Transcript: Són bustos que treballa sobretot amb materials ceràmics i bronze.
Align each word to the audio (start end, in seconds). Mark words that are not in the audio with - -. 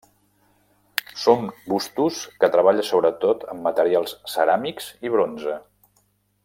Són 1.23 1.45
bustos 1.73 2.23
que 2.43 2.51
treballa 2.57 2.87
sobretot 2.89 3.47
amb 3.55 3.69
materials 3.69 4.19
ceràmics 4.37 4.93
i 5.09 5.17
bronze. 5.19 5.61